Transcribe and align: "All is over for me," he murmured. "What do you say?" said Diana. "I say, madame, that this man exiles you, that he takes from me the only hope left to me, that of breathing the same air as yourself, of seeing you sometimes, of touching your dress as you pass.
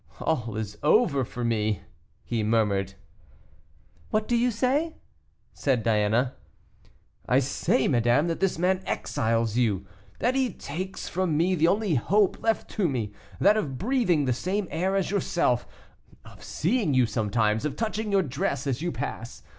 "All 0.19 0.55
is 0.57 0.79
over 0.81 1.23
for 1.23 1.43
me," 1.43 1.83
he 2.23 2.41
murmured. 2.41 2.95
"What 4.09 4.27
do 4.27 4.35
you 4.35 4.49
say?" 4.49 4.95
said 5.53 5.83
Diana. 5.83 6.33
"I 7.29 7.37
say, 7.37 7.87
madame, 7.87 8.25
that 8.25 8.39
this 8.39 8.57
man 8.57 8.81
exiles 8.87 9.57
you, 9.57 9.85
that 10.17 10.33
he 10.33 10.53
takes 10.53 11.07
from 11.07 11.37
me 11.37 11.53
the 11.53 11.67
only 11.67 11.93
hope 11.93 12.41
left 12.41 12.67
to 12.71 12.89
me, 12.89 13.13
that 13.39 13.57
of 13.57 13.77
breathing 13.77 14.25
the 14.25 14.33
same 14.33 14.67
air 14.71 14.95
as 14.95 15.11
yourself, 15.11 15.67
of 16.25 16.43
seeing 16.43 16.95
you 16.95 17.05
sometimes, 17.05 17.63
of 17.63 17.75
touching 17.75 18.11
your 18.11 18.23
dress 18.23 18.65
as 18.65 18.81
you 18.81 18.91
pass. 18.91 19.43